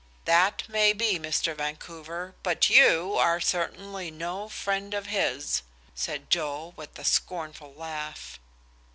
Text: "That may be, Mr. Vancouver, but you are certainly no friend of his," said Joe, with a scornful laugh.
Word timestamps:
"That 0.25 0.67
may 0.67 0.93
be, 0.93 1.19
Mr. 1.19 1.55
Vancouver, 1.55 2.33
but 2.41 2.71
you 2.71 3.17
are 3.19 3.39
certainly 3.39 4.09
no 4.09 4.49
friend 4.49 4.95
of 4.95 5.05
his," 5.05 5.61
said 5.93 6.31
Joe, 6.31 6.73
with 6.75 6.97
a 6.97 7.05
scornful 7.05 7.75
laugh. 7.75 8.39